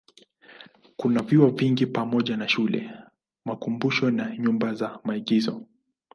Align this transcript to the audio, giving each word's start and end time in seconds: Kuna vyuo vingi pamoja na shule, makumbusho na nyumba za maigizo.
Kuna 0.97 1.21
vyuo 1.23 1.49
vingi 1.49 1.85
pamoja 1.85 2.37
na 2.37 2.49
shule, 2.49 2.91
makumbusho 3.45 4.11
na 4.11 4.37
nyumba 4.37 4.73
za 4.73 4.99
maigizo. 5.03 5.65